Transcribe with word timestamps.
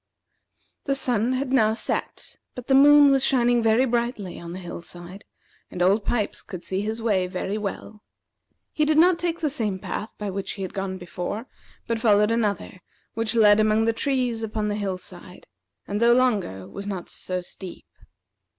The 0.85 0.95
sun 0.95 1.33
had 1.33 1.53
now 1.53 1.75
set; 1.75 2.37
but 2.55 2.65
the 2.65 2.73
moon 2.73 3.11
was 3.11 3.23
shining 3.23 3.61
very 3.61 3.85
brightly 3.85 4.39
on 4.39 4.51
the 4.51 4.57
hill 4.59 4.81
side, 4.81 5.25
and 5.69 5.79
Old 5.79 6.03
Pipes 6.05 6.41
could 6.41 6.65
see 6.65 6.81
his 6.81 7.03
way 7.03 7.27
very 7.27 7.55
well. 7.55 8.01
He 8.71 8.83
did 8.83 8.97
not 8.97 9.19
take 9.19 9.41
the 9.41 9.49
same 9.51 9.77
path 9.77 10.11
by 10.17 10.31
which 10.31 10.53
he 10.53 10.63
had 10.63 10.73
gone 10.73 10.97
before, 10.97 11.45
but 11.85 11.99
followed 11.99 12.31
another, 12.31 12.81
which 13.13 13.35
led 13.35 13.59
among 13.59 13.85
the 13.85 13.93
trees 13.93 14.41
upon 14.41 14.69
the 14.69 14.75
hill 14.75 14.97
side, 14.97 15.45
and, 15.87 16.01
though 16.01 16.13
longer, 16.13 16.67
was 16.67 16.87
not 16.87 17.07
so 17.07 17.43
steep. 17.43 17.85